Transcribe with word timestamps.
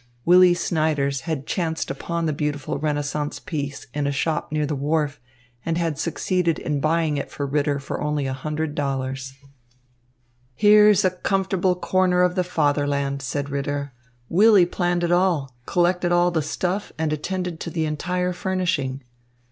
Willy 0.25 0.55
Snyders 0.55 1.21
had 1.29 1.45
chanced 1.45 1.91
upon 1.91 2.25
the 2.25 2.33
beautiful 2.33 2.79
Renaissance 2.79 3.37
piece 3.39 3.85
in 3.93 4.07
a 4.07 4.11
shop 4.11 4.51
near 4.51 4.65
the 4.65 4.73
wharf, 4.73 5.19
and 5.63 5.77
had 5.77 5.99
succeeded 5.99 6.57
in 6.57 6.79
buying 6.79 7.17
it 7.17 7.29
for 7.29 7.45
Ritter 7.45 7.77
for 7.77 8.01
only 8.01 8.25
one 8.25 8.33
hundred 8.33 8.73
dollars. 8.73 9.35
"Here's 10.55 11.05
a 11.05 11.11
comfortable 11.11 11.75
corner 11.75 12.23
of 12.23 12.33
the 12.33 12.43
Fatherland," 12.43 13.21
said 13.21 13.51
Ritter. 13.51 13.93
"Willy 14.27 14.65
planned 14.65 15.03
it 15.03 15.11
all, 15.11 15.55
collected 15.67 16.11
all 16.11 16.31
the 16.31 16.41
stuff, 16.41 16.91
and 16.97 17.13
attended 17.13 17.59
to 17.59 17.69
the 17.69 17.85
entire 17.85 18.33
furnishing." 18.33 19.03